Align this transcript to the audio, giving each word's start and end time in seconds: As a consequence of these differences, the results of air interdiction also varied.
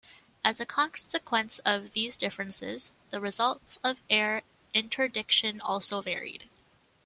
As 0.43 0.59
a 0.59 0.65
consequence 0.65 1.59
of 1.59 1.91
these 1.91 2.17
differences, 2.17 2.89
the 3.11 3.21
results 3.21 3.77
of 3.83 4.01
air 4.09 4.41
interdiction 4.73 5.61
also 5.61 6.01
varied. 6.01 6.49